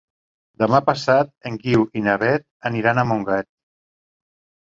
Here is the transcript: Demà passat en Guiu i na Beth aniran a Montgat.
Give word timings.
Demà 0.61 0.79
passat 0.87 1.29
en 1.49 1.59
Guiu 1.65 1.83
i 2.01 2.03
na 2.07 2.15
Beth 2.23 2.47
aniran 2.71 3.01
a 3.01 3.05
Montgat. 3.11 3.51